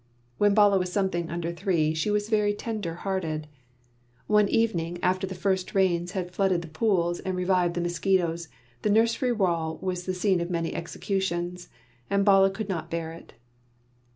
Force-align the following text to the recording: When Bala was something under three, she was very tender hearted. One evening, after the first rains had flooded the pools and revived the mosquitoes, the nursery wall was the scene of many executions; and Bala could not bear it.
When 0.39 0.55
Bala 0.55 0.79
was 0.79 0.91
something 0.91 1.29
under 1.29 1.51
three, 1.51 1.93
she 1.93 2.09
was 2.09 2.27
very 2.27 2.55
tender 2.55 2.95
hearted. 2.95 3.47
One 4.25 4.49
evening, 4.49 4.97
after 5.03 5.27
the 5.27 5.35
first 5.35 5.75
rains 5.75 6.13
had 6.13 6.31
flooded 6.31 6.63
the 6.63 6.67
pools 6.69 7.19
and 7.19 7.37
revived 7.37 7.75
the 7.75 7.81
mosquitoes, 7.81 8.47
the 8.81 8.89
nursery 8.89 9.31
wall 9.31 9.77
was 9.79 10.07
the 10.07 10.15
scene 10.15 10.41
of 10.41 10.49
many 10.49 10.73
executions; 10.73 11.69
and 12.09 12.25
Bala 12.25 12.49
could 12.49 12.67
not 12.67 12.89
bear 12.89 13.11
it. 13.13 13.33